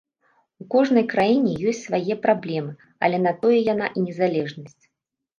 [0.61, 2.71] У кожнай краіне ёсць свае праблемы,
[3.07, 4.83] але на тое яна і незалежнасць.